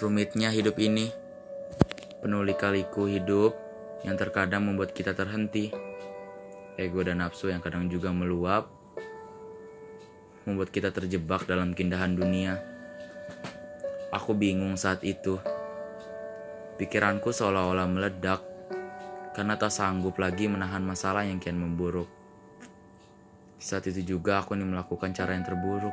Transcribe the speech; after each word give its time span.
Rumitnya 0.00 0.48
hidup 0.48 0.80
ini, 0.80 1.12
penuh 2.24 2.40
lika-liku 2.40 3.04
hidup 3.04 3.52
yang 4.00 4.16
terkadang 4.16 4.64
membuat 4.64 4.96
kita 4.96 5.12
terhenti. 5.12 5.68
Ego 6.80 7.04
dan 7.04 7.20
nafsu 7.20 7.52
yang 7.52 7.60
kadang 7.60 7.84
juga 7.92 8.08
meluap, 8.08 8.72
membuat 10.48 10.72
kita 10.72 10.88
terjebak 10.88 11.44
dalam 11.44 11.76
keindahan 11.76 12.16
dunia. 12.16 12.64
Aku 14.08 14.32
bingung 14.32 14.80
saat 14.80 15.04
itu. 15.04 15.36
Pikiranku 16.80 17.28
seolah-olah 17.28 17.84
meledak 17.84 18.40
karena 19.36 19.60
tak 19.60 19.68
sanggup 19.68 20.16
lagi 20.16 20.48
menahan 20.48 20.80
masalah 20.80 21.28
yang 21.28 21.36
kian 21.36 21.60
memburuk. 21.60 22.08
Saat 23.60 23.84
itu 23.92 24.16
juga 24.16 24.40
aku 24.40 24.56
ingin 24.56 24.72
melakukan 24.72 25.12
cara 25.12 25.36
yang 25.36 25.44
terburuk. 25.44 25.92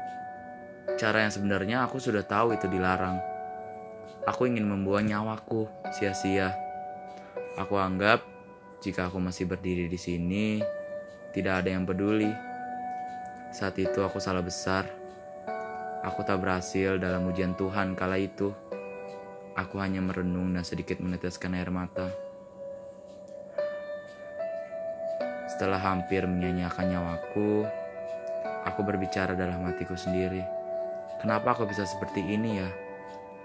Cara 0.95 1.27
yang 1.27 1.31
sebenarnya 1.35 1.83
aku 1.83 1.99
sudah 1.99 2.23
tahu 2.23 2.55
itu 2.55 2.71
dilarang. 2.71 3.35
Aku 4.27 4.44
ingin 4.44 4.67
membuang 4.67 5.08
nyawaku 5.08 5.72
sia-sia. 5.95 6.52
Aku 7.55 7.80
anggap 7.80 8.20
jika 8.84 9.08
aku 9.08 9.23
masih 9.23 9.48
berdiri 9.48 9.88
di 9.88 9.95
sini, 9.95 10.59
tidak 11.31 11.63
ada 11.63 11.72
yang 11.72 11.88
peduli. 11.88 12.27
Saat 13.55 13.80
itu 13.80 14.04
aku 14.04 14.20
salah 14.20 14.44
besar. 14.44 14.84
Aku 16.04 16.27
tak 16.27 16.44
berhasil 16.44 16.99
dalam 16.99 17.23
ujian 17.32 17.55
Tuhan 17.55 17.95
kala 17.95 18.20
itu. 18.20 18.52
Aku 19.55 19.80
hanya 19.80 20.04
merenung 20.04 20.52
dan 20.52 20.68
sedikit 20.68 20.99
meneteskan 20.99 21.55
air 21.55 21.71
mata. 21.71 22.12
Setelah 25.48 25.80
hampir 25.80 26.27
menyanyiakan 26.27 26.85
nyawaku, 26.91 27.63
aku 28.68 28.80
berbicara 28.84 29.40
dalam 29.40 29.63
hatiku 29.71 29.96
sendiri. 29.96 30.44
Kenapa 31.23 31.55
aku 31.55 31.63
bisa 31.63 31.88
seperti 31.88 32.21
ini 32.21 32.59
ya? 32.59 32.87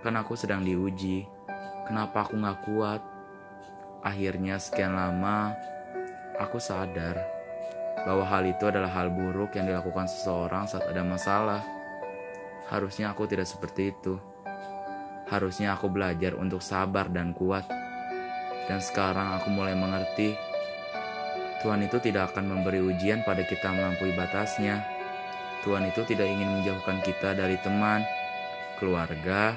Kan 0.03 0.19
aku 0.19 0.35
sedang 0.35 0.67
diuji. 0.67 1.23
Kenapa 1.87 2.27
aku 2.27 2.35
gak 2.35 2.59
kuat? 2.67 3.03
Akhirnya 4.03 4.59
sekian 4.59 4.99
lama, 4.99 5.55
aku 6.43 6.59
sadar 6.59 7.23
bahwa 8.03 8.27
hal 8.27 8.43
itu 8.51 8.67
adalah 8.67 8.91
hal 8.91 9.15
buruk 9.15 9.55
yang 9.55 9.71
dilakukan 9.71 10.11
seseorang 10.11 10.67
saat 10.67 10.91
ada 10.91 11.07
masalah. 11.07 11.63
Harusnya 12.67 13.15
aku 13.15 13.31
tidak 13.31 13.47
seperti 13.47 13.95
itu. 13.95 14.19
Harusnya 15.31 15.79
aku 15.79 15.87
belajar 15.87 16.35
untuk 16.35 16.59
sabar 16.59 17.07
dan 17.07 17.31
kuat. 17.31 17.63
Dan 18.67 18.83
sekarang 18.83 19.39
aku 19.39 19.55
mulai 19.55 19.79
mengerti, 19.79 20.35
Tuhan 21.63 21.87
itu 21.87 22.03
tidak 22.03 22.35
akan 22.35 22.51
memberi 22.51 22.83
ujian 22.83 23.23
pada 23.23 23.47
kita 23.47 23.71
melampaui 23.71 24.11
batasnya. 24.19 24.83
Tuhan 25.63 25.87
itu 25.87 26.03
tidak 26.11 26.27
ingin 26.27 26.59
menjauhkan 26.59 26.99
kita 27.07 27.39
dari 27.39 27.55
teman, 27.63 28.03
keluarga, 28.83 29.55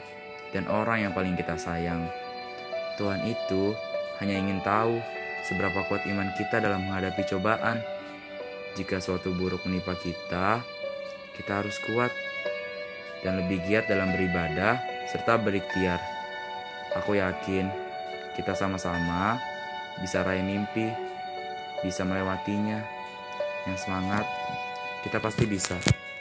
dan 0.55 0.71
orang 0.71 1.03
yang 1.03 1.11
paling 1.11 1.35
kita 1.35 1.59
sayang. 1.59 2.07
Tuhan 2.95 3.27
itu 3.27 3.75
hanya 4.23 4.39
ingin 4.39 4.63
tahu 4.63 5.03
seberapa 5.43 5.83
kuat 5.91 6.07
iman 6.07 6.31
kita 6.39 6.63
dalam 6.63 6.87
menghadapi 6.87 7.27
cobaan. 7.27 7.83
Jika 8.79 9.03
suatu 9.03 9.35
buruk 9.35 9.67
menimpa 9.67 9.99
kita, 9.99 10.63
kita 11.35 11.51
harus 11.59 11.75
kuat 11.83 12.11
dan 13.19 13.43
lebih 13.43 13.59
giat 13.67 13.91
dalam 13.91 14.15
beribadah 14.15 14.79
serta 15.11 15.35
berikhtiar. 15.35 15.99
Aku 16.95 17.19
yakin 17.19 17.67
kita 18.39 18.55
sama-sama 18.55 19.35
bisa 19.99 20.23
raih 20.23 20.43
mimpi, 20.43 20.87
bisa 21.83 22.07
melewatinya. 22.07 22.79
Yang 23.67 23.89
semangat, 23.89 24.23
kita 25.03 25.17
pasti 25.19 25.43
bisa. 25.49 26.04